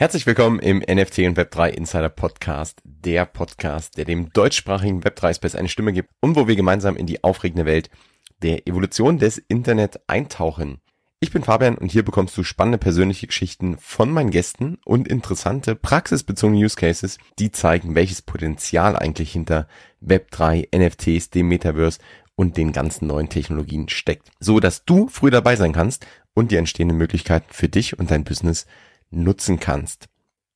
Herzlich 0.00 0.26
willkommen 0.26 0.60
im 0.60 0.78
NFT 0.78 1.18
und 1.26 1.36
Web3 1.36 1.70
Insider 1.70 2.08
Podcast, 2.08 2.80
der 2.84 3.26
Podcast, 3.26 3.98
der 3.98 4.04
dem 4.04 4.32
deutschsprachigen 4.32 5.02
Web3 5.02 5.34
Space 5.34 5.56
eine 5.56 5.68
Stimme 5.68 5.92
gibt 5.92 6.10
und 6.20 6.36
wo 6.36 6.46
wir 6.46 6.54
gemeinsam 6.54 6.96
in 6.96 7.06
die 7.06 7.24
aufregende 7.24 7.66
Welt 7.66 7.90
der 8.40 8.68
Evolution 8.68 9.18
des 9.18 9.38
Internet 9.38 9.98
eintauchen. 10.06 10.78
Ich 11.18 11.32
bin 11.32 11.42
Fabian 11.42 11.76
und 11.76 11.90
hier 11.90 12.04
bekommst 12.04 12.36
du 12.38 12.44
spannende 12.44 12.78
persönliche 12.78 13.26
Geschichten 13.26 13.76
von 13.76 14.12
meinen 14.12 14.30
Gästen 14.30 14.78
und 14.84 15.08
interessante 15.08 15.74
praxisbezogene 15.74 16.64
Use 16.64 16.76
Cases, 16.76 17.18
die 17.40 17.50
zeigen, 17.50 17.96
welches 17.96 18.22
Potenzial 18.22 18.94
eigentlich 18.94 19.32
hinter 19.32 19.66
Web3, 20.00 20.68
NFTs, 20.78 21.30
dem 21.30 21.48
Metaverse 21.48 21.98
und 22.36 22.56
den 22.56 22.70
ganzen 22.70 23.08
neuen 23.08 23.30
Technologien 23.30 23.88
steckt, 23.88 24.30
so 24.38 24.60
dass 24.60 24.84
du 24.84 25.08
früh 25.08 25.30
dabei 25.30 25.56
sein 25.56 25.72
kannst 25.72 26.06
und 26.34 26.52
die 26.52 26.56
entstehenden 26.56 26.98
Möglichkeiten 26.98 27.52
für 27.52 27.68
dich 27.68 27.98
und 27.98 28.12
dein 28.12 28.22
Business 28.22 28.64
nutzen 29.10 29.60
kannst. 29.60 30.06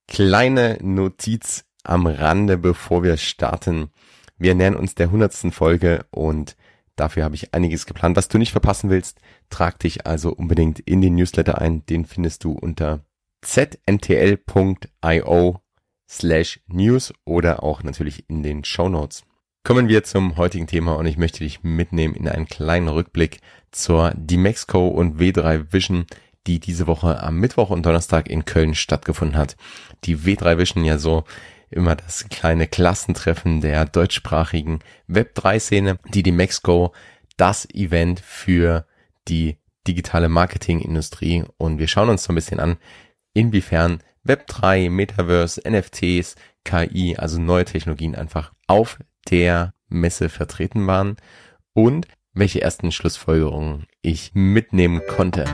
Kleine 0.09 0.79
Notiz 0.82 1.64
am 1.85 2.07
Rande, 2.07 2.59
bevor 2.59 3.03
wir 3.03 3.17
starten. 3.17 3.90
Wir 4.39 4.54
nähern 4.54 4.76
uns 4.76 4.95
der 4.95 5.11
hundertsten 5.11 5.53
Folge 5.53 6.04
und 6.11 6.57
dafür 6.96 7.25
habe 7.25 7.35
ich 7.35 7.54
einiges 7.54 7.86
geplant, 7.86 8.17
was 8.17 8.29
du 8.29 8.39
nicht 8.39 8.53
verpassen 8.53 8.90
willst. 8.90 9.21
Trag 9.50 9.79
dich 9.79 10.07
also 10.07 10.32
unbedingt 10.32 10.81
in 10.81 11.00
den 11.00 11.14
Newsletter 11.14 11.61
ein. 11.61 11.86
Den 11.86 12.04
findest 12.04 12.45
du 12.45 12.53
unter 12.53 13.04
zntl.io 13.43 14.40
slash 16.09 16.61
news 16.67 17.12
oder 17.25 17.62
auch 17.62 17.82
natürlich 17.82 18.29
in 18.29 18.43
den 18.43 18.64
Show 18.64 18.89
Notes. 18.89 19.23
Kommen 19.64 19.89
wir 19.89 20.03
zum 20.03 20.37
heutigen 20.37 20.67
Thema 20.67 20.96
und 20.96 21.07
ich 21.07 21.17
möchte 21.17 21.39
dich 21.39 21.62
mitnehmen 21.62 22.14
in 22.14 22.29
einen 22.29 22.46
kleinen 22.46 22.89
Rückblick 22.89 23.40
zur 23.71 24.12
Dimexco 24.17 24.89
und 24.89 25.21
W3 25.21 25.73
Vision 25.73 26.07
die 26.46 26.61
diese 26.61 26.87
Woche 26.87 27.23
am 27.23 27.39
Mittwoch 27.39 27.71
und 27.71 27.87
Donnerstag 27.87 28.29
in 28.29 28.45
Köln 28.45 28.75
stattgefunden 28.75 29.37
hat. 29.37 29.57
Die 30.05 30.19
W3 30.19 30.59
Vision 30.59 30.85
ja 30.85 30.99
so 30.99 31.25
immer 31.71 31.96
das 31.96 32.28
kleine 32.28 32.67
Klassentreffen 32.67 33.61
der 33.61 33.87
deutschsprachigen 33.87 34.81
Web3-Szene, 35.09 35.99
die 36.12 36.23
die 36.23 36.33
Mexco 36.33 36.93
das 37.37 37.69
Event 37.71 38.21
für 38.21 38.87
die 39.29 39.59
digitale 39.87 40.29
Marketingindustrie 40.29 41.45
und 41.57 41.79
wir 41.79 41.89
schauen 41.89 42.09
uns 42.09 42.25
so 42.25 42.33
ein 42.33 42.37
bisschen 42.37 42.61
an, 42.61 42.77
inwiefern 43.33 44.03
Web3, 44.27 44.91
Metaverse, 44.91 45.61
NFTs, 45.69 46.37
KI, 46.65 47.17
also 47.17 47.41
neue 47.41 47.65
Technologien 47.65 48.15
einfach 48.15 48.53
auf 48.67 48.99
der 49.29 49.75
Messe 49.89 50.29
vertreten 50.29 50.87
waren 50.87 51.17
und 51.73 52.06
welche 52.33 52.62
ersten 52.62 52.93
Schlussfolgerungen 52.93 53.87
ich 54.01 54.31
mitnehmen 54.34 55.03
konnte. 55.09 55.45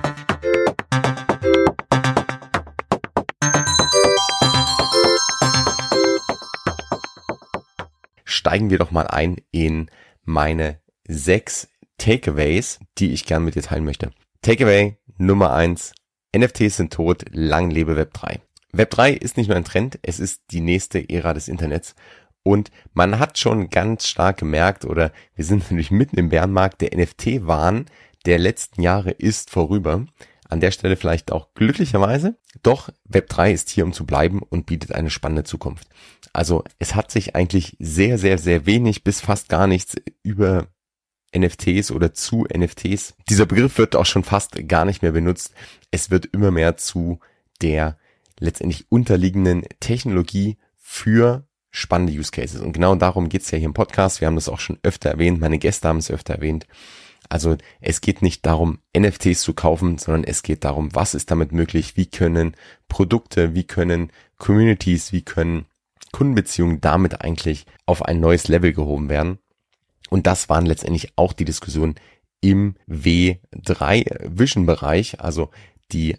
Steigen 8.48 8.70
wir 8.70 8.78
doch 8.78 8.90
mal 8.90 9.06
ein 9.06 9.36
in 9.50 9.90
meine 10.24 10.80
sechs 11.06 11.68
Takeaways, 11.98 12.78
die 12.96 13.12
ich 13.12 13.26
gern 13.26 13.44
mit 13.44 13.56
dir 13.56 13.62
teilen 13.62 13.84
möchte. 13.84 14.10
Takeaway 14.40 14.96
Nummer 15.18 15.52
eins: 15.52 15.92
NFTs 16.34 16.78
sind 16.78 16.90
tot, 16.90 17.26
lang 17.30 17.70
lebe 17.70 17.94
Web 17.94 18.14
3. 18.14 18.40
Web 18.72 18.90
3 18.90 19.12
ist 19.12 19.36
nicht 19.36 19.48
nur 19.48 19.56
ein 19.58 19.64
Trend, 19.64 19.98
es 20.00 20.18
ist 20.18 20.44
die 20.50 20.62
nächste 20.62 21.10
Ära 21.10 21.34
des 21.34 21.48
Internets. 21.48 21.94
Und 22.42 22.70
man 22.94 23.18
hat 23.18 23.36
schon 23.36 23.68
ganz 23.68 24.06
stark 24.06 24.38
gemerkt, 24.38 24.86
oder 24.86 25.12
wir 25.34 25.44
sind 25.44 25.58
natürlich 25.64 25.90
mitten 25.90 26.18
im 26.18 26.30
Bärenmarkt, 26.30 26.80
der 26.80 26.96
NFT-Wahn 26.96 27.84
der 28.24 28.38
letzten 28.38 28.80
Jahre 28.80 29.10
ist 29.10 29.50
vorüber. 29.50 30.06
An 30.48 30.60
der 30.60 30.70
Stelle 30.70 30.96
vielleicht 30.96 31.30
auch 31.30 31.52
glücklicherweise. 31.54 32.36
Doch 32.62 32.88
Web3 33.08 33.52
ist 33.52 33.68
hier, 33.68 33.84
um 33.84 33.92
zu 33.92 34.06
bleiben 34.06 34.40
und 34.40 34.66
bietet 34.66 34.92
eine 34.92 35.10
spannende 35.10 35.44
Zukunft. 35.44 35.88
Also 36.32 36.64
es 36.78 36.94
hat 36.94 37.10
sich 37.10 37.36
eigentlich 37.36 37.76
sehr, 37.78 38.18
sehr, 38.18 38.38
sehr 38.38 38.66
wenig 38.66 39.04
bis 39.04 39.20
fast 39.20 39.48
gar 39.48 39.66
nichts 39.66 39.96
über 40.22 40.68
NFTs 41.36 41.90
oder 41.90 42.14
zu 42.14 42.46
NFTs. 42.52 43.14
Dieser 43.28 43.46
Begriff 43.46 43.78
wird 43.78 43.96
auch 43.96 44.06
schon 44.06 44.24
fast 44.24 44.68
gar 44.68 44.84
nicht 44.84 45.02
mehr 45.02 45.12
benutzt. 45.12 45.52
Es 45.90 46.10
wird 46.10 46.26
immer 46.26 46.50
mehr 46.50 46.76
zu 46.76 47.20
der 47.60 47.98
letztendlich 48.40 48.86
unterliegenden 48.90 49.64
Technologie 49.80 50.56
für 50.76 51.46
spannende 51.70 52.12
Use 52.12 52.30
Cases. 52.30 52.60
Und 52.60 52.72
genau 52.72 52.94
darum 52.94 53.28
geht's 53.28 53.50
ja 53.50 53.58
hier 53.58 53.66
im 53.66 53.74
Podcast. 53.74 54.20
Wir 54.20 54.26
haben 54.26 54.36
das 54.36 54.48
auch 54.48 54.60
schon 54.60 54.78
öfter 54.82 55.10
erwähnt. 55.10 55.40
Meine 55.40 55.58
Gäste 55.58 55.88
haben 55.88 55.98
es 55.98 56.10
öfter 56.10 56.34
erwähnt. 56.34 56.66
Also 57.28 57.56
es 57.80 58.00
geht 58.00 58.22
nicht 58.22 58.46
darum, 58.46 58.78
NFTs 58.96 59.42
zu 59.42 59.54
kaufen, 59.54 59.98
sondern 59.98 60.24
es 60.24 60.42
geht 60.42 60.64
darum, 60.64 60.94
was 60.94 61.14
ist 61.14 61.30
damit 61.30 61.52
möglich, 61.52 61.96
wie 61.96 62.06
können 62.06 62.56
Produkte, 62.88 63.54
wie 63.54 63.64
können 63.64 64.10
Communities, 64.38 65.12
wie 65.12 65.22
können 65.22 65.66
Kundenbeziehungen 66.12 66.80
damit 66.80 67.20
eigentlich 67.20 67.66
auf 67.86 68.02
ein 68.02 68.20
neues 68.20 68.48
Level 68.48 68.72
gehoben 68.72 69.08
werden. 69.08 69.38
Und 70.10 70.26
das 70.26 70.48
waren 70.48 70.66
letztendlich 70.66 71.12
auch 71.16 71.32
die 71.32 71.44
Diskussionen 71.44 71.96
im 72.40 72.76
W3 72.88 74.20
Vision 74.24 74.64
Bereich. 74.66 75.20
Also 75.20 75.50
die, 75.92 76.16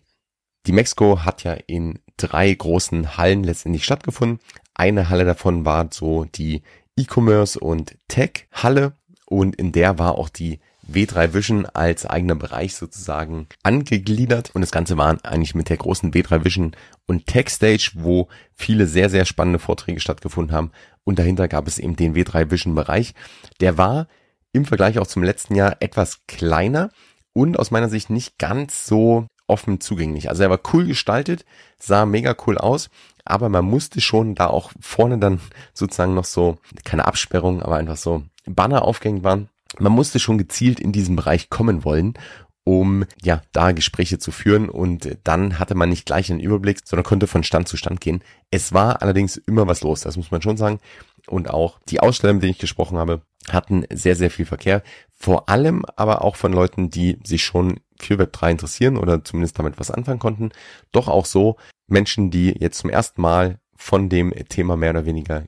die 0.68 0.72
Mexico 0.72 1.24
hat 1.24 1.44
ja 1.44 1.54
in 1.54 2.00
drei 2.18 2.54
großen 2.54 3.18
Hallen 3.18 3.44
letztendlich 3.44 3.84
stattgefunden. 3.84 4.40
Eine 4.74 5.10
Halle 5.10 5.26
davon 5.26 5.66
war 5.66 5.90
so 5.92 6.26
die 6.26 6.62
E-Commerce 6.98 7.60
und 7.60 7.98
Tech 8.08 8.48
Halle 8.52 8.94
und 9.26 9.56
in 9.56 9.72
der 9.72 9.98
war 9.98 10.16
auch 10.16 10.30
die 10.30 10.60
W3 10.94 11.34
Vision 11.34 11.66
als 11.66 12.06
eigener 12.06 12.36
Bereich 12.36 12.76
sozusagen 12.76 13.48
angegliedert 13.64 14.52
und 14.54 14.62
das 14.62 14.72
Ganze 14.72 14.98
war 14.98 15.18
eigentlich 15.24 15.56
mit 15.56 15.70
der 15.70 15.78
großen 15.78 16.12
W3 16.12 16.44
Vision 16.44 16.76
und 17.06 17.28
Tech 17.28 17.50
Stage, 17.50 17.92
wo 17.96 18.28
viele 18.56 18.88
sehr, 18.88 19.10
sehr 19.10 19.26
spannende 19.26 19.60
Vorträge 19.60 20.00
stattgefunden 20.00 20.56
haben 20.56 20.72
und 21.04 21.20
dahinter 21.20 21.48
gab 21.48 21.68
es 21.68 21.80
eben 21.80 21.96
den 21.96 22.16
W3 22.16 22.52
Vision 22.52 22.76
Bereich. 22.76 23.14
Der 23.60 23.78
war 23.78 24.08
im 24.52 24.66
Vergleich 24.66 25.00
auch 25.00 25.08
zum 25.08 25.24
letzten 25.24 25.56
Jahr 25.56 25.78
etwas 25.80 26.26
kleiner 26.28 26.90
und 27.34 27.60
aus 27.60 27.72
meiner 27.72 27.90
Sicht 27.90 28.10
nicht 28.10 28.38
ganz 28.40 28.86
so 28.86 29.28
offen 29.48 29.82
zugänglich. 29.82 30.30
Also 30.30 30.44
er 30.44 30.50
war 30.50 30.60
cool 30.74 30.86
gestaltet, 30.86 31.46
sah 31.78 32.06
mega 32.06 32.36
cool 32.46 32.58
aus, 32.58 32.90
aber 33.26 33.50
man 33.50 33.66
musste 33.66 34.02
schon 34.02 34.36
da 34.36 34.48
auch 34.48 34.72
vorne 34.80 35.18
dann 35.18 35.40
sozusagen 35.74 36.14
noch 36.14 36.26
so, 36.26 36.58
keine 36.84 37.06
Absperrung, 37.06 37.62
aber 37.62 37.78
einfach 37.78 37.98
so 37.98 38.24
Banner 38.46 38.84
aufgehängt 38.84 39.24
waren 39.24 39.50
man 39.78 39.92
musste 39.92 40.20
schon 40.20 40.38
gezielt 40.38 40.80
in 40.80 40.92
diesen 40.92 41.16
Bereich 41.16 41.50
kommen 41.50 41.84
wollen, 41.84 42.16
um 42.64 43.06
ja 43.22 43.42
da 43.52 43.72
Gespräche 43.72 44.20
zu 44.20 44.32
führen 44.32 44.70
und 44.70 45.18
dann 45.24 45.58
hatte 45.60 45.76
man 45.76 45.90
nicht 45.90 46.06
gleich 46.06 46.32
einen 46.32 46.40
Überblick, 46.40 46.80
sondern 46.86 47.04
konnte 47.04 47.28
von 47.28 47.44
Stand 47.44 47.68
zu 47.68 47.78
Stand 47.78 48.02
gehen. 48.02 48.22
Es 48.52 48.74
war 48.74 49.02
allerdings 49.02 49.38
immer 49.38 49.68
was 49.68 49.82
los, 49.82 50.02
das 50.02 50.18
muss 50.18 50.32
man 50.32 50.42
schon 50.42 50.58
sagen. 50.58 50.80
Und 51.28 51.50
auch 51.50 51.80
die 51.90 52.00
Aussteller, 52.00 52.34
mit 52.34 52.44
denen 52.44 52.52
ich 52.52 52.60
gesprochen 52.60 52.98
habe, 52.98 53.22
hatten 53.50 53.86
sehr, 53.92 54.16
sehr 54.16 54.30
viel 54.30 54.46
Verkehr. 54.46 54.84
Vor 55.14 55.50
allem 55.50 55.84
aber 55.96 56.24
auch 56.24 56.36
von 56.36 56.54
Leuten, 56.54 56.90
die 56.90 57.18
sich 57.24 57.44
schon 57.44 57.80
für 58.00 58.16
Web3 58.16 58.52
interessieren 58.52 58.98
oder 58.98 59.24
zumindest 59.24 59.58
damit 59.58 59.80
was 59.80 59.92
anfangen 59.92 60.20
konnten. 60.20 60.52
Doch 60.92 61.08
auch 61.08 61.26
so 61.26 61.58
Menschen, 61.88 62.30
die 62.30 62.56
jetzt 62.60 62.80
zum 62.80 62.90
ersten 62.90 63.22
Mal 63.22 63.60
von 63.76 64.10
dem 64.10 64.32
Thema 64.50 64.78
mehr 64.78 64.92
oder 64.92 65.06
weniger 65.06 65.46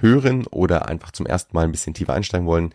hören 0.00 0.46
oder 0.46 0.88
einfach 0.88 1.10
zum 1.10 1.26
ersten 1.26 1.54
Mal 1.54 1.64
ein 1.64 1.72
bisschen 1.72 1.94
tiefer 1.94 2.14
einsteigen 2.14 2.46
wollen 2.46 2.72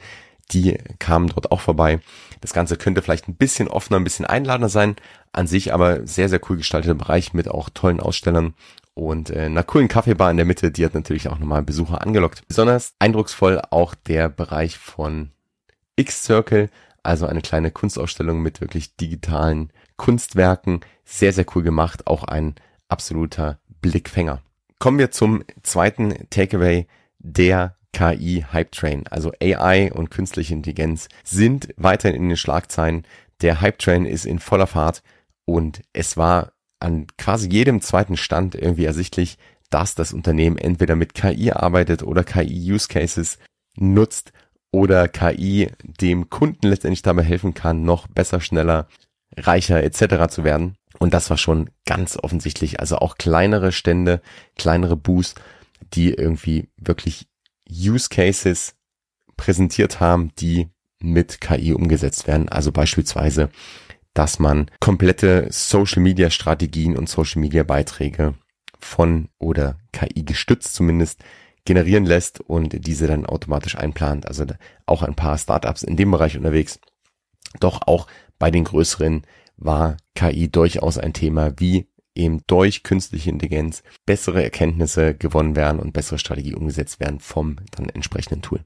die 0.52 0.78
kamen 1.00 1.28
dort 1.28 1.52
auch 1.52 1.62
vorbei. 1.62 2.00
Das 2.42 2.54
Ganze 2.54 2.78
könnte 2.78 3.02
vielleicht 3.02 3.28
ein 3.28 3.36
bisschen 3.36 3.68
offener, 3.68 4.00
ein 4.00 4.04
bisschen 4.04 4.26
einladender 4.26 4.70
sein, 4.70 4.96
an 5.32 5.48
sich 5.48 5.74
aber 5.74 6.06
sehr, 6.06 6.30
sehr 6.30 6.42
cool 6.50 6.58
gestalteter 6.58 6.96
Bereich 6.96 7.34
mit 7.34 7.48
auch 7.48 7.70
tollen 7.70 8.00
Ausstellern 8.00 8.54
und 8.94 9.30
äh, 9.30 9.46
einer 9.46 9.64
coolen 9.64 9.88
Kaffeebar 9.88 10.30
in 10.32 10.38
der 10.38 10.46
Mitte, 10.46 10.72
die 10.72 10.86
hat 10.86 10.94
natürlich 10.94 11.30
auch 11.30 11.40
nochmal 11.40 11.64
Besucher 11.64 12.02
angelockt. 12.02 12.48
Besonders 12.48 12.94
eindrucksvoll 13.00 13.62
auch 13.70 13.96
der 13.96 14.30
Bereich 14.30 14.78
von 14.78 15.32
X-Circle, 15.96 16.70
also 17.04 17.26
eine 17.26 17.42
kleine 17.42 17.72
Kunstausstellung 17.72 18.42
mit 18.42 18.62
wirklich 18.62 18.96
digitalen 18.98 19.72
Kunstwerken. 19.96 20.82
Sehr, 21.06 21.34
sehr 21.34 21.46
cool 21.56 21.64
gemacht, 21.64 22.08
auch 22.08 22.24
ein 22.24 22.56
absoluter 22.90 23.60
Blickfänger. 23.82 24.42
Kommen 24.80 25.00
wir 25.00 25.12
zum 25.12 25.44
zweiten 25.64 26.30
Takeaway, 26.30 26.88
der 27.20 27.76
KI 27.94 28.46
Hype 28.52 28.72
Train, 28.72 29.06
also 29.08 29.32
AI 29.42 29.92
und 29.92 30.12
künstliche 30.12 30.54
Intelligenz 30.54 31.10
sind 31.24 31.70
weiterhin 31.78 32.16
in 32.16 32.30
den 32.30 32.38
Schlagzeilen. 32.38 33.06
Der 33.42 33.62
Hype 33.62 33.80
Train 33.80 34.06
ist 34.06 34.26
in 34.26 34.40
voller 34.40 34.68
Fahrt 34.68 35.04
und 35.46 35.82
es 35.94 36.18
war 36.18 36.54
an 36.80 37.08
quasi 37.18 37.50
jedem 37.50 37.82
zweiten 37.82 38.18
Stand 38.18 38.56
irgendwie 38.56 38.86
ersichtlich, 38.86 39.38
dass 39.70 39.96
das 39.96 40.14
Unternehmen 40.14 40.58
entweder 40.58 40.96
mit 40.96 41.14
KI 41.14 41.52
arbeitet 41.52 42.04
oder 42.04 42.24
KI 42.24 42.72
Use 42.74 42.88
Cases 42.88 43.38
nutzt 43.76 44.34
oder 44.72 45.08
KI 45.08 45.70
dem 45.82 46.30
Kunden 46.30 46.68
letztendlich 46.68 47.02
dabei 47.02 47.24
helfen 47.24 47.54
kann, 47.54 47.84
noch 47.84 48.08
besser, 48.08 48.42
schneller, 48.42 48.88
reicher 49.38 49.84
etc. 49.84 50.28
zu 50.30 50.44
werden. 50.44 50.76
Und 51.00 51.14
das 51.14 51.30
war 51.30 51.38
schon 51.38 51.70
ganz 51.86 52.18
offensichtlich. 52.18 52.80
Also 52.80 52.98
auch 52.98 53.18
kleinere 53.18 53.72
Stände, 53.72 54.22
kleinere 54.58 54.98
Boosts, 54.98 55.36
die 55.94 56.14
irgendwie 56.14 56.70
wirklich 56.78 57.28
Use 57.72 58.10
Cases 58.10 58.76
präsentiert 59.38 60.00
haben, 60.00 60.32
die 60.36 60.70
mit 61.02 61.42
KI 61.42 61.74
umgesetzt 61.74 62.28
werden. 62.28 62.50
Also 62.50 62.72
beispielsweise, 62.72 63.50
dass 64.14 64.40
man 64.40 64.70
komplette 64.80 65.48
Social 65.50 66.02
Media 66.02 66.30
Strategien 66.30 66.98
und 66.98 67.10
Social 67.10 67.42
Media 67.42 67.64
Beiträge 67.64 68.36
von 68.80 69.30
oder 69.40 69.78
KI 69.94 70.24
gestützt 70.24 70.74
zumindest 70.74 71.24
generieren 71.66 72.06
lässt 72.06 72.42
und 72.42 72.86
diese 72.86 73.08
dann 73.08 73.26
automatisch 73.26 73.78
einplant. 73.78 74.28
Also 74.28 74.46
auch 74.86 75.04
ein 75.04 75.16
paar 75.16 75.38
Startups 75.38 75.84
in 75.84 75.96
dem 75.96 76.12
Bereich 76.12 76.36
unterwegs. 76.38 76.80
Doch 77.60 77.82
auch 77.86 78.08
bei 78.40 78.52
den 78.52 78.64
größeren 78.64 79.24
war 79.58 79.98
KI 80.16 80.50
durchaus 80.50 80.98
ein 80.98 81.14
Thema, 81.14 81.54
wie 81.58 81.88
eben 82.16 82.42
durch 82.48 82.84
künstliche 82.84 83.30
Intelligenz 83.30 83.84
bessere 84.06 84.44
Erkenntnisse 84.44 85.16
gewonnen 85.16 85.56
werden 85.56 85.80
und 85.80 85.94
bessere 85.94 86.20
Strategie 86.20 86.56
umgesetzt 86.56 87.00
werden 87.00 87.20
vom 87.20 87.58
dann 87.72 87.90
entsprechenden 87.90 88.42
Tool. 88.42 88.62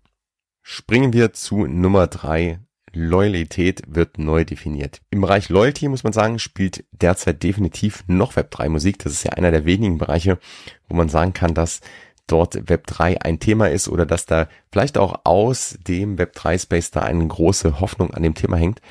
Springen 0.61 1.13
wir 1.13 1.33
zu 1.33 1.67
Nummer 1.67 2.07
drei. 2.07 2.59
Loyalität 2.91 3.83
wird 3.87 4.17
neu 4.17 4.45
definiert. 4.45 5.01
Im 5.11 5.21
Bereich 5.21 5.49
Loyalty 5.49 5.89
muss 5.89 6.03
man 6.03 6.13
sagen, 6.13 6.39
spielt 6.39 6.85
derzeit 6.91 7.43
definitiv 7.43 8.05
noch 8.07 8.33
Web3 8.33 8.69
Musik. 8.69 8.99
Das 8.99 9.11
ist 9.11 9.23
ja 9.23 9.33
einer 9.33 9.51
der 9.51 9.65
wenigen 9.65 9.97
Bereiche, 9.97 10.39
wo 10.87 10.95
man 10.95 11.09
sagen 11.09 11.33
kann, 11.33 11.53
dass 11.53 11.81
dort 12.25 12.55
Web3 12.55 13.17
ein 13.21 13.39
Thema 13.39 13.69
ist 13.69 13.89
oder 13.89 14.05
dass 14.05 14.25
da 14.25 14.47
vielleicht 14.71 14.97
auch 14.97 15.21
aus 15.25 15.77
dem 15.87 16.15
Web3 16.15 16.59
Space 16.59 16.91
da 16.91 17.01
eine 17.01 17.27
große 17.27 17.79
Hoffnung 17.79 18.13
an 18.13 18.23
dem 18.23 18.33
Thema 18.33 18.57
hängt. 18.57 18.81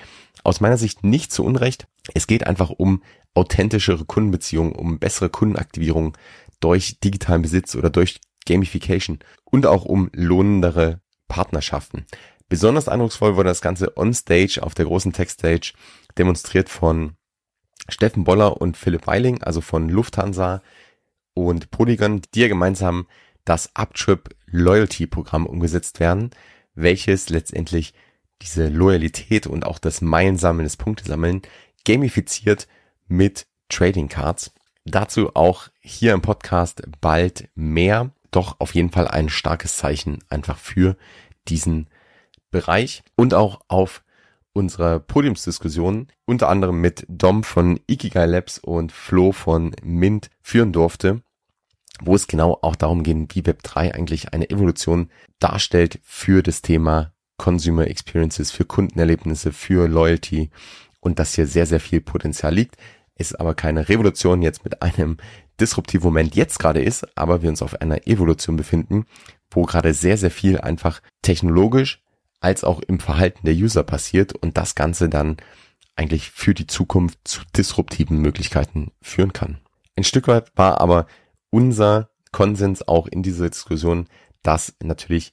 Aus 0.44 0.60
meiner 0.60 0.76
Sicht 0.76 1.02
nicht 1.02 1.32
zu 1.32 1.44
Unrecht. 1.44 1.88
Es 2.12 2.26
geht 2.26 2.46
einfach 2.46 2.70
um 2.70 3.02
authentischere 3.32 4.04
Kundenbeziehungen, 4.04 4.74
um 4.74 4.98
bessere 4.98 5.30
Kundenaktivierung 5.30 6.16
durch 6.60 7.00
digitalen 7.00 7.42
Besitz 7.42 7.74
oder 7.74 7.90
durch 7.90 8.20
Gamification 8.46 9.20
und 9.44 9.66
auch 9.66 9.84
um 9.84 10.10
lohnendere 10.12 11.00
Partnerschaften. 11.28 12.04
Besonders 12.48 12.88
eindrucksvoll 12.88 13.36
wurde 13.36 13.48
das 13.48 13.62
Ganze 13.62 13.96
on 13.96 14.12
Stage 14.12 14.60
auf 14.62 14.74
der 14.74 14.84
großen 14.84 15.12
Tech-Stage 15.12 15.72
demonstriert 16.18 16.68
von 16.68 17.14
Steffen 17.88 18.24
Boller 18.24 18.60
und 18.60 18.76
Philipp 18.76 19.06
Weiling, 19.06 19.42
also 19.42 19.60
von 19.60 19.88
Lufthansa 19.88 20.62
und 21.34 21.70
Polygon, 21.70 22.22
die 22.34 22.40
ja 22.40 22.48
gemeinsam 22.48 23.06
das 23.44 23.74
Uptrip 23.74 24.34
Loyalty 24.46 25.06
Programm 25.06 25.46
umgesetzt 25.46 26.00
werden, 26.00 26.30
welches 26.74 27.28
letztendlich 27.28 27.94
diese 28.42 28.68
Loyalität 28.68 29.46
und 29.46 29.64
auch 29.64 29.78
das 29.78 30.00
Meilensammeln, 30.00 30.64
das 30.64 30.76
Punktesammeln 30.76 31.42
gamifiziert 31.84 32.66
mit 33.06 33.46
Trading 33.68 34.08
Cards. 34.08 34.52
Dazu 34.84 35.34
auch 35.34 35.68
hier 35.80 36.12
im 36.12 36.22
Podcast 36.22 36.82
bald 37.00 37.48
mehr. 37.54 38.10
Doch 38.30 38.60
auf 38.60 38.74
jeden 38.74 38.90
Fall 38.90 39.08
ein 39.08 39.28
starkes 39.28 39.76
Zeichen 39.76 40.18
einfach 40.28 40.58
für 40.58 40.96
diesen 41.48 41.88
Bereich 42.50 43.02
und 43.16 43.34
auch 43.34 43.60
auf 43.68 44.02
unserer 44.52 45.00
Podiumsdiskussion 45.00 46.08
unter 46.24 46.48
anderem 46.48 46.80
mit 46.80 47.04
Dom 47.08 47.44
von 47.44 47.80
Ikigai 47.86 48.26
Labs 48.26 48.58
und 48.58 48.92
Flo 48.92 49.32
von 49.32 49.74
Mint 49.82 50.30
führen 50.40 50.72
durfte, 50.72 51.22
wo 52.00 52.14
es 52.14 52.26
genau 52.26 52.58
auch 52.62 52.76
darum 52.76 53.02
geht, 53.02 53.34
wie 53.34 53.42
Web3 53.42 53.92
eigentlich 53.92 54.32
eine 54.32 54.48
Evolution 54.50 55.10
darstellt 55.38 55.98
für 56.02 56.42
das 56.42 56.62
Thema 56.62 57.12
Consumer 57.36 57.88
Experiences, 57.88 58.52
für 58.52 58.64
Kundenerlebnisse, 58.64 59.52
für 59.52 59.88
Loyalty 59.88 60.50
und 61.04 61.18
dass 61.18 61.34
hier 61.34 61.46
sehr, 61.46 61.66
sehr 61.66 61.80
viel 61.80 62.00
Potenzial 62.00 62.54
liegt. 62.54 62.76
Es 63.14 63.34
aber 63.34 63.54
keine 63.54 63.88
Revolution 63.88 64.42
jetzt 64.42 64.64
mit 64.64 64.82
einem 64.82 65.18
disruptiven 65.60 66.06
Moment 66.06 66.34
jetzt 66.34 66.58
gerade 66.58 66.82
ist, 66.82 67.06
aber 67.16 67.42
wir 67.42 67.50
uns 67.50 67.62
auf 67.62 67.80
einer 67.80 68.08
Evolution 68.08 68.56
befinden, 68.56 69.04
wo 69.50 69.62
gerade 69.62 69.94
sehr, 69.94 70.16
sehr 70.16 70.30
viel 70.30 70.60
einfach 70.60 71.00
technologisch 71.22 72.02
als 72.40 72.64
auch 72.64 72.80
im 72.80 72.98
Verhalten 72.98 73.46
der 73.46 73.54
User 73.54 73.84
passiert 73.84 74.32
und 74.32 74.56
das 74.56 74.74
Ganze 74.74 75.08
dann 75.08 75.36
eigentlich 75.94 76.30
für 76.30 76.54
die 76.54 76.66
Zukunft 76.66 77.18
zu 77.24 77.42
disruptiven 77.56 78.18
Möglichkeiten 78.18 78.90
führen 79.00 79.32
kann. 79.32 79.58
Ein 79.96 80.04
Stück 80.04 80.26
weit 80.26 80.50
war 80.56 80.80
aber 80.80 81.06
unser 81.50 82.10
Konsens 82.32 82.88
auch 82.88 83.06
in 83.06 83.22
dieser 83.22 83.48
Diskussion, 83.48 84.08
dass 84.42 84.74
natürlich 84.82 85.32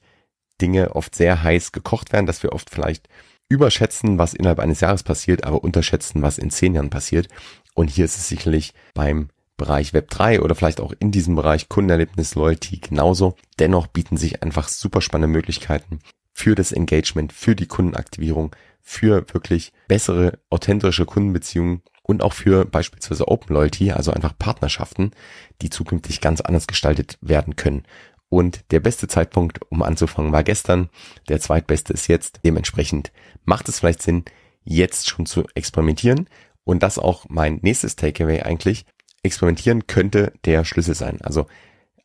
Dinge 0.60 0.94
oft 0.94 1.16
sehr 1.16 1.42
heiß 1.42 1.72
gekocht 1.72 2.12
werden, 2.12 2.26
dass 2.26 2.42
wir 2.42 2.52
oft 2.52 2.70
vielleicht 2.70 3.08
überschätzen, 3.48 4.18
was 4.18 4.34
innerhalb 4.34 4.58
eines 4.58 4.80
Jahres 4.80 5.02
passiert, 5.02 5.44
aber 5.44 5.62
unterschätzen, 5.62 6.22
was 6.22 6.38
in 6.38 6.50
zehn 6.50 6.74
Jahren 6.74 6.90
passiert. 6.90 7.28
Und 7.74 7.88
hier 7.88 8.04
ist 8.04 8.16
es 8.16 8.28
sicherlich 8.28 8.74
beim 8.94 9.28
Bereich 9.56 9.92
Web 9.92 10.10
3 10.10 10.40
oder 10.40 10.54
vielleicht 10.54 10.80
auch 10.80 10.92
in 10.98 11.12
diesem 11.12 11.36
Bereich 11.36 11.68
Kundenerlebnis 11.68 12.34
Loyalty 12.34 12.78
genauso. 12.78 13.36
Dennoch 13.58 13.86
bieten 13.86 14.16
sich 14.16 14.42
einfach 14.42 14.68
super 14.68 15.00
spannende 15.00 15.32
Möglichkeiten 15.32 16.00
für 16.32 16.54
das 16.54 16.72
Engagement, 16.72 17.32
für 17.32 17.54
die 17.54 17.66
Kundenaktivierung, 17.66 18.56
für 18.80 19.24
wirklich 19.32 19.72
bessere, 19.86 20.38
authentische 20.50 21.04
Kundenbeziehungen 21.04 21.82
und 22.02 22.22
auch 22.22 22.32
für 22.32 22.64
beispielsweise 22.64 23.28
Open 23.28 23.54
Loyalty, 23.54 23.92
also 23.92 24.10
einfach 24.12 24.36
Partnerschaften, 24.36 25.12
die 25.60 25.70
zukünftig 25.70 26.20
ganz 26.20 26.40
anders 26.40 26.66
gestaltet 26.66 27.16
werden 27.20 27.54
können. 27.54 27.84
Und 28.32 28.64
der 28.70 28.80
beste 28.80 29.08
Zeitpunkt, 29.08 29.60
um 29.70 29.82
anzufangen, 29.82 30.32
war 30.32 30.42
gestern. 30.42 30.88
Der 31.28 31.38
zweitbeste 31.38 31.92
ist 31.92 32.08
jetzt. 32.08 32.40
Dementsprechend 32.46 33.12
macht 33.44 33.68
es 33.68 33.78
vielleicht 33.78 34.00
Sinn, 34.00 34.24
jetzt 34.64 35.10
schon 35.10 35.26
zu 35.26 35.44
experimentieren. 35.54 36.30
Und 36.64 36.82
das 36.82 36.98
auch 36.98 37.26
mein 37.28 37.58
nächstes 37.60 37.94
Takeaway 37.94 38.40
eigentlich. 38.40 38.86
Experimentieren 39.22 39.86
könnte 39.86 40.32
der 40.46 40.64
Schlüssel 40.64 40.94
sein. 40.94 41.20
Also 41.20 41.46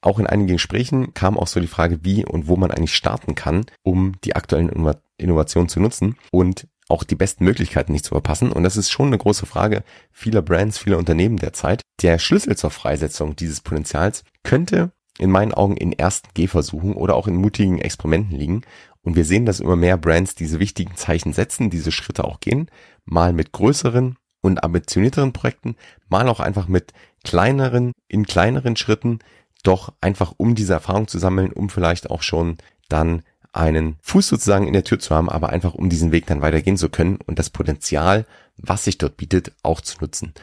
auch 0.02 0.20
in 0.20 0.28
einigen 0.28 0.52
Gesprächen 0.52 1.14
kam 1.14 1.38
auch 1.38 1.48
so 1.48 1.62
die 1.62 1.68
Frage, 1.68 2.04
wie 2.04 2.26
und 2.26 2.50
wo 2.50 2.58
man 2.58 2.72
eigentlich 2.72 2.96
starten 2.96 3.34
kann, 3.34 3.66
um 3.82 4.12
die 4.26 4.36
aktuellen 4.36 4.70
Innovationen 5.16 5.70
zu 5.70 5.80
nutzen 5.80 6.18
und 6.34 6.68
auch 6.90 7.06
die 7.06 7.16
besten 7.16 7.46
Möglichkeiten 7.46 7.94
nicht 7.94 8.04
zu 8.04 8.16
verpassen. 8.16 8.52
Und 8.52 8.64
das 8.64 8.76
ist 8.76 8.92
schon 8.92 9.08
eine 9.08 9.18
große 9.18 9.46
Frage 9.46 9.82
vieler 10.12 10.42
Brands, 10.42 10.78
vieler 10.78 10.98
Unternehmen 10.98 11.38
derzeit. 11.38 11.84
Der 12.02 12.20
Schlüssel 12.20 12.58
zur 12.58 12.72
Freisetzung 12.72 13.38
dieses 13.38 13.62
Potenzials 13.62 14.26
könnte 14.44 14.92
in 15.20 15.32
meinen 15.32 15.54
Augen 15.54 15.78
in 15.78 15.94
ersten 15.94 16.30
Gehversuchen 16.34 16.94
oder 16.94 17.16
auch 17.16 17.28
in 17.28 17.36
mutigen 17.36 17.80
Experimenten 17.80 18.38
liegen. 18.38 18.62
Und 19.02 19.16
wir 19.16 19.26
sehen, 19.26 19.46
dass 19.46 19.60
immer 19.60 19.76
mehr 19.76 19.98
Brands 19.98 20.36
diese 20.36 20.60
wichtigen 20.60 20.96
Zeichen 20.96 21.34
setzen, 21.34 21.70
diese 21.70 21.92
Schritte 21.92 22.26
auch 22.26 22.40
gehen, 22.40 22.70
mal 23.06 23.34
mit 23.34 23.52
größeren 23.52 24.18
und 24.42 24.64
ambitionierteren 24.64 25.34
Projekten, 25.34 25.76
mal 26.10 26.28
auch 26.28 26.40
einfach 26.40 26.68
mit 26.68 26.94
kleineren, 27.24 27.94
in 28.08 28.26
kleineren 28.26 28.76
Schritten, 28.76 29.20
doch 29.64 29.94
einfach 30.02 30.34
um 30.38 30.56
diese 30.56 30.74
Erfahrung 30.74 31.08
zu 31.08 31.20
sammeln, 31.20 31.52
um 31.52 31.70
vielleicht 31.70 32.10
auch 32.10 32.22
schon 32.22 32.58
dann 32.90 33.24
einen 33.54 33.98
Fuß 34.02 34.28
sozusagen 34.28 34.68
in 34.68 34.74
der 34.74 34.84
Tür 34.84 35.00
zu 35.00 35.16
haben, 35.16 35.30
aber 35.30 35.50
einfach 35.50 35.74
um 35.74 35.90
diesen 35.90 36.12
Weg 36.12 36.28
dann 36.28 36.42
weitergehen 36.42 36.78
zu 36.78 36.90
können 36.90 37.18
und 37.26 37.40
das 37.40 37.50
Potenzial, 37.50 38.26
was 38.58 38.84
sich 38.84 38.98
dort 38.98 39.18
bietet, 39.18 39.52
auch 39.64 39.82
zu 39.82 39.98
nutzen. 40.00 40.34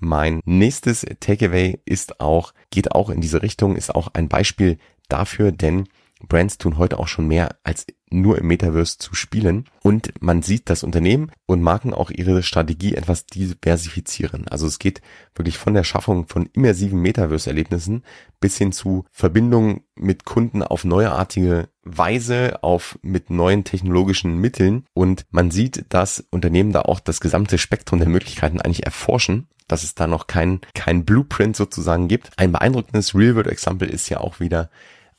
Mein 0.00 0.40
nächstes 0.44 1.06
Takeaway 1.20 1.80
ist 1.84 2.20
auch, 2.20 2.52
geht 2.70 2.92
auch 2.92 3.10
in 3.10 3.20
diese 3.20 3.42
Richtung, 3.42 3.76
ist 3.76 3.94
auch 3.94 4.08
ein 4.14 4.28
Beispiel 4.28 4.78
dafür, 5.08 5.52
denn 5.52 5.88
Brands 6.28 6.58
tun 6.58 6.78
heute 6.78 6.98
auch 6.98 7.08
schon 7.08 7.26
mehr 7.26 7.56
als 7.64 7.86
nur 8.10 8.38
im 8.38 8.46
Metaverse 8.46 8.98
zu 8.98 9.14
spielen 9.14 9.64
und 9.82 10.12
man 10.20 10.42
sieht 10.42 10.68
das 10.70 10.84
Unternehmen 10.84 11.32
und 11.46 11.62
Marken 11.62 11.94
auch 11.94 12.10
ihre 12.10 12.42
Strategie 12.42 12.94
etwas 12.94 13.26
diversifizieren. 13.26 14.46
Also 14.48 14.66
es 14.66 14.78
geht 14.78 15.00
wirklich 15.34 15.58
von 15.58 15.74
der 15.74 15.84
Schaffung 15.84 16.26
von 16.28 16.48
immersiven 16.52 17.00
Metaverse-Erlebnissen 17.00 18.04
bis 18.40 18.58
hin 18.58 18.72
zu 18.72 19.04
Verbindungen 19.10 19.82
mit 19.94 20.24
Kunden 20.24 20.62
auf 20.62 20.84
neuartige 20.84 21.68
Weise, 21.84 22.62
auf 22.62 22.98
mit 23.02 23.30
neuen 23.30 23.64
technologischen 23.64 24.38
Mitteln 24.38 24.84
und 24.94 25.26
man 25.30 25.50
sieht, 25.50 25.84
dass 25.88 26.24
Unternehmen 26.30 26.72
da 26.72 26.82
auch 26.82 27.00
das 27.00 27.20
gesamte 27.20 27.58
Spektrum 27.58 27.98
der 27.98 28.08
Möglichkeiten 28.08 28.60
eigentlich 28.60 28.84
erforschen 28.84 29.48
dass 29.68 29.84
es 29.84 29.94
da 29.94 30.06
noch 30.06 30.26
kein, 30.26 30.60
kein 30.74 31.06
Blueprint 31.06 31.56
sozusagen 31.56 32.06
gibt. 32.06 32.30
Ein 32.36 32.52
beeindruckendes 32.52 33.14
Real-World-Example 33.14 33.88
ist 33.88 34.08
ja 34.10 34.18
auch 34.18 34.38
wieder 34.38 34.68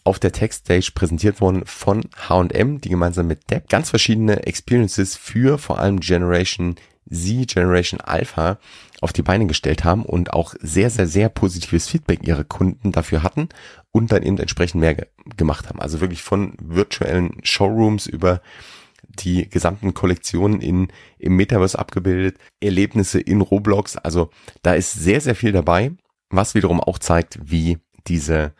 auf 0.03 0.19
der 0.19 0.31
Tech-Stage 0.31 0.91
präsentiert 0.93 1.39
worden 1.41 1.63
von 1.65 2.03
H&M, 2.29 2.81
die 2.81 2.89
gemeinsam 2.89 3.27
mit 3.27 3.49
Depp 3.49 3.69
ganz 3.69 3.89
verschiedene 3.89 4.45
Experiences 4.45 5.15
für 5.15 5.57
vor 5.57 5.79
allem 5.79 5.99
Generation 5.99 6.75
Z, 7.09 7.47
Generation 7.47 8.01
Alpha 8.01 8.57
auf 9.01 9.13
die 9.13 9.21
Beine 9.21 9.45
gestellt 9.45 9.83
haben 9.83 10.03
und 10.03 10.33
auch 10.33 10.55
sehr, 10.59 10.89
sehr, 10.89 11.07
sehr 11.07 11.29
positives 11.29 11.89
Feedback 11.89 12.25
ihrer 12.25 12.43
Kunden 12.43 12.91
dafür 12.91 13.23
hatten 13.23 13.49
und 13.91 14.11
dann 14.11 14.23
eben 14.23 14.37
entsprechend 14.37 14.81
mehr 14.81 14.95
ge 14.95 15.05
gemacht 15.37 15.69
haben. 15.69 15.79
Also 15.79 16.01
wirklich 16.01 16.23
von 16.23 16.55
virtuellen 16.61 17.37
Showrooms 17.43 18.07
über 18.07 18.41
die 19.07 19.49
gesamten 19.49 19.93
Kollektionen 19.93 20.59
in, 20.61 20.87
im 21.19 21.35
Metaverse 21.35 21.77
abgebildet, 21.77 22.37
Erlebnisse 22.59 23.19
in 23.19 23.41
Roblox. 23.41 23.97
Also 23.97 24.29
da 24.61 24.73
ist 24.73 24.93
sehr, 24.93 25.21
sehr 25.21 25.35
viel 25.35 25.51
dabei, 25.51 25.91
was 26.29 26.55
wiederum 26.55 26.79
auch 26.79 26.97
zeigt, 26.97 27.39
wie 27.43 27.77
diese 28.07 28.53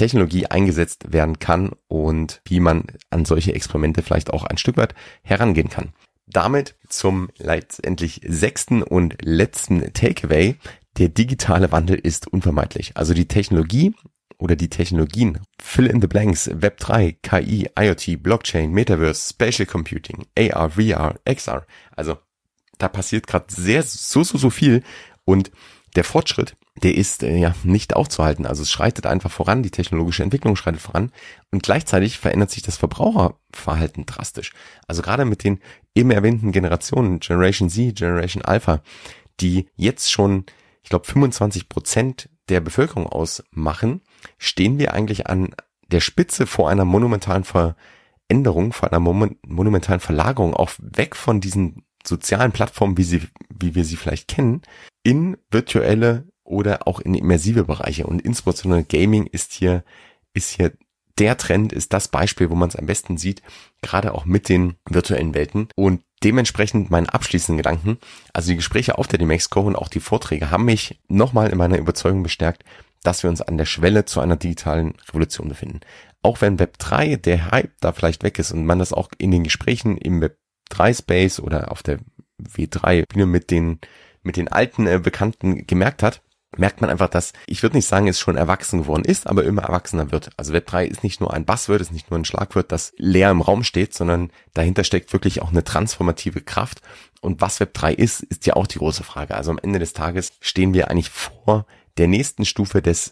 Technologie 0.00 0.46
eingesetzt 0.46 1.12
werden 1.12 1.40
kann 1.40 1.72
und 1.86 2.40
wie 2.46 2.58
man 2.58 2.84
an 3.10 3.26
solche 3.26 3.52
Experimente 3.52 4.02
vielleicht 4.02 4.32
auch 4.32 4.44
ein 4.44 4.56
Stück 4.56 4.78
weit 4.78 4.94
herangehen 5.22 5.68
kann. 5.68 5.92
Damit 6.26 6.74
zum 6.88 7.28
letztendlich 7.36 8.22
sechsten 8.26 8.82
und 8.82 9.18
letzten 9.20 9.92
Takeaway. 9.92 10.56
Der 10.96 11.10
digitale 11.10 11.70
Wandel 11.70 11.98
ist 11.98 12.26
unvermeidlich. 12.28 12.96
Also 12.96 13.12
die 13.12 13.28
Technologie 13.28 13.94
oder 14.38 14.56
die 14.56 14.70
Technologien 14.70 15.38
Fill 15.60 15.86
in 15.86 16.00
the 16.00 16.06
Blanks, 16.06 16.50
Web3, 16.50 17.16
KI, 17.22 17.68
IoT, 17.78 18.22
Blockchain, 18.22 18.72
Metaverse, 18.72 19.28
Spatial 19.28 19.66
Computing, 19.66 20.24
AR, 20.34 20.70
VR, 20.70 21.16
XR. 21.26 21.66
Also 21.94 22.16
da 22.78 22.88
passiert 22.88 23.26
gerade 23.26 23.52
sehr 23.54 23.82
so 23.82 24.22
so 24.24 24.38
so 24.38 24.48
viel 24.48 24.82
und 25.26 25.50
der 25.96 26.04
Fortschritt, 26.04 26.56
der 26.82 26.94
ist 26.94 27.22
äh, 27.22 27.36
ja 27.36 27.54
nicht 27.64 27.96
aufzuhalten. 27.96 28.46
Also 28.46 28.62
es 28.62 28.70
schreitet 28.70 29.06
einfach 29.06 29.30
voran, 29.30 29.62
die 29.62 29.70
technologische 29.70 30.22
Entwicklung 30.22 30.56
schreitet 30.56 30.80
voran 30.80 31.12
und 31.50 31.62
gleichzeitig 31.62 32.18
verändert 32.18 32.50
sich 32.50 32.62
das 32.62 32.76
Verbraucherverhalten 32.76 34.06
drastisch. 34.06 34.52
Also 34.86 35.02
gerade 35.02 35.24
mit 35.24 35.44
den 35.44 35.60
eben 35.94 36.10
erwähnten 36.10 36.52
Generationen, 36.52 37.20
Generation 37.20 37.70
Z, 37.70 37.96
Generation 37.96 38.44
Alpha, 38.44 38.82
die 39.40 39.66
jetzt 39.76 40.10
schon, 40.10 40.44
ich 40.82 40.90
glaube, 40.90 41.06
25 41.06 41.68
Prozent 41.68 42.28
der 42.48 42.60
Bevölkerung 42.60 43.06
ausmachen, 43.06 44.02
stehen 44.38 44.78
wir 44.78 44.94
eigentlich 44.94 45.26
an 45.26 45.54
der 45.88 46.00
Spitze 46.00 46.46
vor 46.46 46.68
einer 46.68 46.84
monumentalen 46.84 47.44
Veränderung, 47.44 48.72
vor 48.72 48.92
einer 48.92 49.00
monumentalen 49.00 50.00
Verlagerung 50.00 50.54
auch 50.54 50.70
weg 50.78 51.16
von 51.16 51.40
diesen 51.40 51.84
sozialen 52.06 52.52
Plattformen, 52.52 52.96
wie 52.96 53.02
sie, 53.02 53.22
wie 53.48 53.74
wir 53.74 53.84
sie 53.84 53.96
vielleicht 53.96 54.28
kennen, 54.28 54.62
in 55.02 55.36
virtuelle 55.50 56.26
oder 56.44 56.86
auch 56.86 57.00
in 57.00 57.14
immersive 57.14 57.64
Bereiche. 57.64 58.06
Und 58.06 58.22
insbesondere 58.22 58.84
Gaming 58.84 59.26
ist 59.26 59.52
hier, 59.52 59.84
ist 60.34 60.50
hier 60.50 60.72
der 61.18 61.36
Trend, 61.36 61.72
ist 61.72 61.92
das 61.92 62.08
Beispiel, 62.08 62.50
wo 62.50 62.54
man 62.54 62.68
es 62.68 62.76
am 62.76 62.86
besten 62.86 63.18
sieht, 63.18 63.42
gerade 63.82 64.14
auch 64.14 64.24
mit 64.24 64.48
den 64.48 64.74
virtuellen 64.88 65.34
Welten. 65.34 65.68
Und 65.76 66.02
dementsprechend 66.24 66.90
meinen 66.90 67.08
abschließenden 67.08 67.58
Gedanken, 67.58 67.98
also 68.32 68.50
die 68.50 68.56
Gespräche 68.56 68.98
auf 68.98 69.06
der 69.06 69.18
Demexco 69.18 69.60
und 69.60 69.76
auch 69.76 69.88
die 69.88 70.00
Vorträge 70.00 70.50
haben 70.50 70.64
mich 70.64 71.00
nochmal 71.08 71.50
in 71.50 71.58
meiner 71.58 71.78
Überzeugung 71.78 72.22
bestärkt, 72.22 72.64
dass 73.02 73.22
wir 73.22 73.30
uns 73.30 73.40
an 73.40 73.58
der 73.58 73.64
Schwelle 73.64 74.04
zu 74.04 74.20
einer 74.20 74.36
digitalen 74.36 74.94
Revolution 75.08 75.48
befinden. 75.48 75.80
Auch 76.22 76.40
wenn 76.40 76.58
Web 76.58 76.78
3 76.78 77.16
der 77.16 77.50
Hype 77.50 77.72
da 77.80 77.92
vielleicht 77.92 78.22
weg 78.22 78.38
ist 78.38 78.52
und 78.52 78.66
man 78.66 78.78
das 78.78 78.92
auch 78.92 79.08
in 79.18 79.30
den 79.30 79.44
Gesprächen 79.44 79.96
im 79.96 80.20
Web 80.20 80.38
3 80.70 80.94
Space 80.94 81.40
oder 81.40 81.72
auf 81.72 81.82
der 81.82 81.98
W3 82.42 83.04
Bühne 83.08 83.26
mit 83.26 83.50
den, 83.50 83.78
mit 84.22 84.36
den 84.36 84.48
alten 84.48 84.86
äh, 84.86 84.98
Bekannten 84.98 85.66
gemerkt 85.66 86.02
hat, 86.02 86.22
merkt 86.56 86.80
man 86.80 86.90
einfach, 86.90 87.08
dass, 87.08 87.32
ich 87.46 87.62
würde 87.62 87.76
nicht 87.76 87.86
sagen, 87.86 88.08
es 88.08 88.18
schon 88.18 88.36
erwachsen 88.36 88.80
geworden 88.80 89.04
ist, 89.04 89.26
aber 89.26 89.44
immer 89.44 89.62
erwachsener 89.62 90.10
wird. 90.10 90.30
Also 90.36 90.52
Web 90.52 90.66
3 90.66 90.86
ist 90.86 91.04
nicht 91.04 91.20
nur 91.20 91.32
ein 91.32 91.44
Buzzword, 91.44 91.80
ist 91.80 91.92
nicht 91.92 92.10
nur 92.10 92.18
ein 92.18 92.24
Schlagwort, 92.24 92.72
das 92.72 92.92
leer 92.96 93.30
im 93.30 93.40
Raum 93.40 93.62
steht, 93.62 93.94
sondern 93.94 94.30
dahinter 94.52 94.82
steckt 94.82 95.12
wirklich 95.12 95.42
auch 95.42 95.50
eine 95.50 95.62
transformative 95.62 96.40
Kraft. 96.40 96.82
Und 97.20 97.40
was 97.40 97.60
Web 97.60 97.74
3 97.74 97.94
ist, 97.94 98.22
ist 98.22 98.46
ja 98.46 98.54
auch 98.54 98.66
die 98.66 98.78
große 98.78 99.04
Frage. 99.04 99.34
Also 99.34 99.52
am 99.52 99.60
Ende 99.62 99.78
des 99.78 99.92
Tages 99.92 100.32
stehen 100.40 100.74
wir 100.74 100.90
eigentlich 100.90 101.10
vor 101.10 101.66
der 101.98 102.08
nächsten 102.08 102.44
Stufe 102.44 102.82
des 102.82 103.10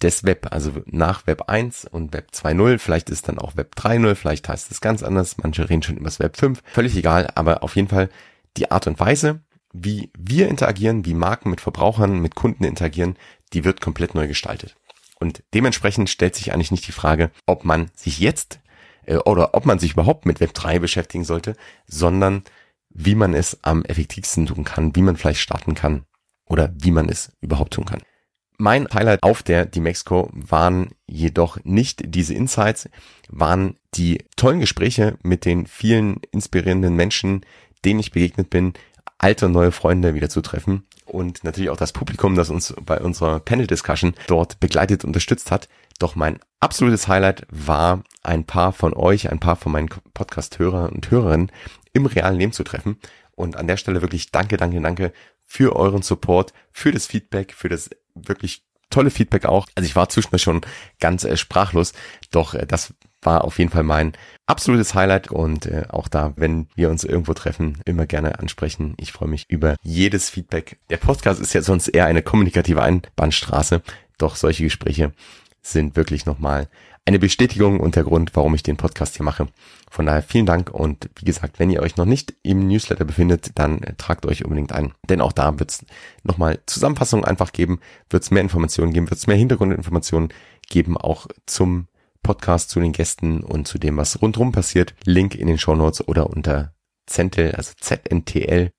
des 0.00 0.22
Web, 0.22 0.46
also 0.52 0.70
nach 0.86 1.26
Web 1.26 1.48
1 1.48 1.86
und 1.86 2.12
Web 2.12 2.28
2.0, 2.32 2.78
vielleicht 2.78 3.10
ist 3.10 3.26
dann 3.26 3.40
auch 3.40 3.56
Web 3.56 3.74
3.0, 3.76 4.14
vielleicht 4.14 4.48
heißt 4.48 4.70
es 4.70 4.80
ganz 4.80 5.02
anders, 5.02 5.38
manche 5.38 5.68
reden 5.68 5.82
schon 5.82 5.96
über 5.96 6.04
das 6.04 6.20
Web 6.20 6.36
5, 6.36 6.62
völlig 6.64 6.96
egal, 6.96 7.28
aber 7.34 7.64
auf 7.64 7.74
jeden 7.74 7.88
Fall 7.88 8.08
die 8.56 8.70
Art 8.70 8.86
und 8.86 9.00
Weise, 9.00 9.40
wie 9.72 10.10
wir 10.18 10.48
interagieren, 10.48 11.04
wie 11.04 11.14
Marken 11.14 11.50
mit 11.50 11.60
Verbrauchern, 11.60 12.20
mit 12.20 12.34
Kunden 12.34 12.64
interagieren, 12.64 13.16
die 13.52 13.64
wird 13.64 13.80
komplett 13.80 14.14
neu 14.14 14.26
gestaltet. 14.26 14.76
Und 15.20 15.42
dementsprechend 15.54 16.10
stellt 16.10 16.36
sich 16.36 16.52
eigentlich 16.52 16.70
nicht 16.70 16.86
die 16.86 16.92
Frage, 16.92 17.30
ob 17.46 17.64
man 17.64 17.90
sich 17.94 18.20
jetzt 18.20 18.60
äh, 19.04 19.16
oder 19.16 19.54
ob 19.54 19.66
man 19.66 19.78
sich 19.78 19.92
überhaupt 19.92 20.26
mit 20.26 20.40
Web 20.40 20.54
3 20.54 20.78
beschäftigen 20.78 21.24
sollte, 21.24 21.56
sondern 21.86 22.44
wie 22.90 23.14
man 23.14 23.34
es 23.34 23.58
am 23.62 23.84
effektivsten 23.84 24.46
tun 24.46 24.64
kann, 24.64 24.94
wie 24.94 25.02
man 25.02 25.16
vielleicht 25.16 25.40
starten 25.40 25.74
kann 25.74 26.04
oder 26.46 26.72
wie 26.74 26.90
man 26.90 27.08
es 27.08 27.32
überhaupt 27.40 27.74
tun 27.74 27.84
kann. 27.84 28.02
Mein 28.60 28.88
Highlight 28.92 29.22
auf 29.22 29.44
der 29.44 29.66
D-Mexico 29.66 30.30
waren 30.32 30.90
jedoch 31.06 31.58
nicht 31.62 32.02
diese 32.06 32.34
Insights, 32.34 32.88
waren 33.28 33.76
die 33.94 34.24
tollen 34.34 34.58
Gespräche 34.58 35.16
mit 35.22 35.44
den 35.44 35.66
vielen 35.66 36.20
inspirierenden 36.32 36.96
Menschen, 36.96 37.46
denen 37.84 38.00
ich 38.00 38.10
begegnet 38.10 38.50
bin, 38.50 38.72
alte 39.18 39.46
und 39.46 39.52
neue 39.52 39.72
Freunde 39.72 40.14
wieder 40.14 40.28
zu 40.28 40.40
treffen 40.40 40.86
und 41.04 41.42
natürlich 41.44 41.70
auch 41.70 41.76
das 41.76 41.92
Publikum, 41.92 42.36
das 42.36 42.50
uns 42.50 42.74
bei 42.84 43.00
unserer 43.00 43.40
Panel-Discussion 43.40 44.14
dort 44.26 44.60
begleitet 44.60 45.04
und 45.04 45.10
unterstützt 45.10 45.50
hat. 45.50 45.68
Doch 45.98 46.14
mein 46.14 46.38
absolutes 46.60 47.08
Highlight 47.08 47.46
war 47.50 48.04
ein 48.22 48.44
paar 48.44 48.72
von 48.72 48.94
euch, 48.94 49.30
ein 49.30 49.40
paar 49.40 49.56
von 49.56 49.72
meinen 49.72 49.88
Podcast-Hörer 50.14 50.92
und 50.92 51.10
Hörerinnen 51.10 51.50
im 51.92 52.06
realen 52.06 52.38
Leben 52.38 52.52
zu 52.52 52.62
treffen. 52.62 52.98
Und 53.32 53.56
an 53.56 53.66
der 53.66 53.76
Stelle 53.76 54.02
wirklich 54.02 54.30
danke, 54.30 54.56
danke, 54.56 54.80
danke 54.80 55.12
für 55.44 55.74
euren 55.76 56.02
Support, 56.02 56.52
für 56.72 56.92
das 56.92 57.06
Feedback, 57.06 57.54
für 57.54 57.68
das 57.68 57.90
wirklich 58.14 58.64
tolle 58.90 59.10
Feedback 59.10 59.46
auch. 59.46 59.66
Also 59.74 59.86
ich 59.86 59.96
war 59.96 60.08
zwischendurch 60.08 60.42
schon 60.42 60.60
ganz 61.00 61.24
äh, 61.24 61.36
sprachlos, 61.36 61.92
doch 62.30 62.54
äh, 62.54 62.66
das 62.66 62.94
war 63.22 63.44
auf 63.44 63.58
jeden 63.58 63.70
Fall 63.70 63.82
mein 63.82 64.12
absolutes 64.46 64.94
Highlight 64.94 65.30
und 65.30 65.66
äh, 65.66 65.84
auch 65.88 66.08
da, 66.08 66.32
wenn 66.36 66.68
wir 66.74 66.90
uns 66.90 67.04
irgendwo 67.04 67.34
treffen, 67.34 67.78
immer 67.84 68.06
gerne 68.06 68.38
ansprechen. 68.38 68.94
Ich 68.98 69.12
freue 69.12 69.28
mich 69.28 69.44
über 69.48 69.76
jedes 69.82 70.30
Feedback. 70.30 70.78
Der 70.90 70.96
Podcast 70.96 71.40
ist 71.40 71.52
ja 71.52 71.62
sonst 71.62 71.88
eher 71.88 72.06
eine 72.06 72.22
kommunikative 72.22 72.82
Einbahnstraße, 72.82 73.82
doch 74.18 74.36
solche 74.36 74.64
Gespräche 74.64 75.12
sind 75.62 75.96
wirklich 75.96 76.26
nochmal 76.26 76.68
eine 77.04 77.18
Bestätigung 77.18 77.80
und 77.80 77.96
der 77.96 78.04
Grund, 78.04 78.36
warum 78.36 78.54
ich 78.54 78.62
den 78.62 78.76
Podcast 78.76 79.16
hier 79.16 79.24
mache. 79.24 79.48
Von 79.90 80.06
daher 80.06 80.22
vielen 80.22 80.44
Dank 80.44 80.70
und 80.70 81.08
wie 81.16 81.24
gesagt, 81.24 81.58
wenn 81.58 81.70
ihr 81.70 81.80
euch 81.80 81.96
noch 81.96 82.04
nicht 82.04 82.34
im 82.42 82.68
Newsletter 82.68 83.06
befindet, 83.06 83.52
dann 83.54 83.80
tragt 83.96 84.26
euch 84.26 84.44
unbedingt 84.44 84.72
ein, 84.72 84.92
denn 85.08 85.22
auch 85.22 85.32
da 85.32 85.58
wird 85.58 85.70
es 85.70 85.86
nochmal 86.22 86.60
Zusammenfassungen 86.66 87.24
einfach 87.24 87.52
geben, 87.52 87.80
wird 88.10 88.22
es 88.22 88.30
mehr 88.30 88.42
Informationen 88.42 88.92
geben, 88.92 89.08
wird 89.08 89.18
es 89.18 89.26
mehr 89.26 89.36
Hintergrundinformationen 89.36 90.28
geben, 90.68 90.98
auch 90.98 91.28
zum 91.46 91.88
Podcast, 92.28 92.68
zu 92.68 92.78
den 92.78 92.92
Gästen 92.92 93.40
und 93.40 93.66
zu 93.66 93.78
dem, 93.78 93.96
was 93.96 94.20
rundherum 94.20 94.52
passiert. 94.52 94.94
Link 95.04 95.34
in 95.34 95.46
den 95.46 95.56
Show 95.56 95.72
oder 96.06 96.28
unter 96.28 96.74
zentel, 97.06 97.54
also 97.54 97.72
zntl.io 97.80 98.72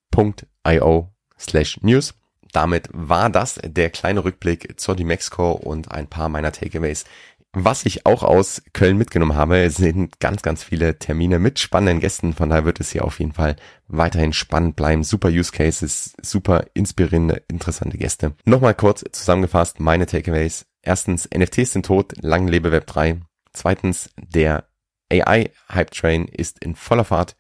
slash 1.40 1.82
news. 1.82 2.14
Damit 2.52 2.90
war 2.92 3.32
das 3.32 3.60
der 3.64 3.90
kleine 3.90 4.24
Rückblick 4.24 4.80
zur 4.80 4.96
Dimexco 4.96 5.52
und 5.54 5.90
ein 5.92 6.06
paar 6.06 6.30
meiner 6.30 6.52
Takeaways 6.52 7.06
was 7.52 7.86
ich 7.86 8.06
auch 8.06 8.22
aus 8.22 8.62
Köln 8.74 8.98
mitgenommen 8.98 9.36
habe, 9.36 9.72
sind 9.72 10.20
ganz, 10.20 10.44
ganz 10.44 10.64
viele 10.64 11.00
Termine 11.00 11.40
mit 11.40 11.58
spannenden 11.58 12.00
Gästen. 12.00 12.34
Von 12.34 12.50
daher 12.50 12.66
wird 12.66 12.80
es 12.80 12.92
hier 12.92 13.04
auf 13.04 13.20
jeden 13.20 13.32
Fall 13.32 13.56
weiterhin 13.88 14.34
spannend 14.34 14.76
bleiben. 14.76 15.04
Super 15.04 15.30
Use 15.30 15.52
Cases, 15.52 16.14
super 16.22 16.66
inspirierende, 16.76 17.42
interessante 17.48 17.98
Gäste. 17.98 18.36
Nochmal 18.46 18.76
kurz 18.76 19.04
zusammengefasst 19.12 19.80
meine 19.80 20.06
Takeaways. 20.06 20.68
Erstens, 20.84 21.28
NFTs 21.36 21.74
sind 21.74 21.88
tot, 21.88 22.14
lang 22.22 22.48
lebe 22.48 22.72
Web 22.72 22.86
3. 22.86 23.22
Zweitens, 23.54 24.10
der 24.18 24.70
AI 25.12 25.52
Hype 25.70 25.92
Train 25.92 26.28
ist 26.28 26.64
in 26.64 26.76
voller 26.76 27.06
Fahrt. 27.06 27.36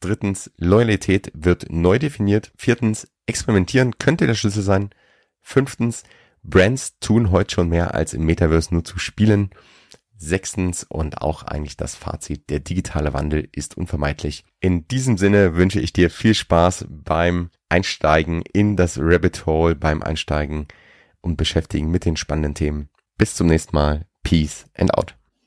Drittens, 0.00 0.50
Loyalität 0.56 1.30
wird 1.34 1.70
neu 1.70 1.98
definiert. 1.98 2.52
Viertens, 2.56 3.08
experimentieren 3.26 3.98
könnte 3.98 4.26
der 4.26 4.34
Schlüssel 4.34 4.62
sein. 4.62 4.90
Fünftens, 5.40 6.04
Brands 6.42 6.98
tun 7.00 7.30
heute 7.30 7.54
schon 7.54 7.68
mehr 7.70 7.94
als 7.94 8.12
im 8.12 8.24
Metaverse 8.26 8.72
nur 8.72 8.84
zu 8.84 8.98
spielen. 8.98 9.50
Sechstens 10.16 10.84
und 10.84 11.22
auch 11.22 11.42
eigentlich 11.42 11.76
das 11.76 11.94
Fazit, 11.94 12.48
der 12.48 12.60
digitale 12.60 13.12
Wandel 13.14 13.48
ist 13.52 13.76
unvermeidlich. 13.76 14.44
In 14.60 14.86
diesem 14.86 15.18
Sinne 15.18 15.56
wünsche 15.56 15.80
ich 15.80 15.92
dir 15.92 16.10
viel 16.10 16.34
Spaß 16.34 16.86
beim 16.88 17.50
Einsteigen 17.68 18.42
in 18.52 18.76
das 18.76 18.98
Rabbit 18.98 19.46
Hole, 19.46 19.74
beim 19.74 20.02
Einsteigen 20.02 20.68
und 21.20 21.36
Beschäftigen 21.36 21.90
mit 21.90 22.04
den 22.04 22.16
spannenden 22.16 22.54
Themen. 22.54 22.90
Bis 23.18 23.34
zum 23.34 23.48
nächsten 23.48 23.74
Mal. 23.74 24.06
Peace 24.22 24.66
and 24.76 24.94
out. 24.94 25.16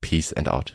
Peace 0.00 0.32
and 0.32 0.48
out. 0.48 0.72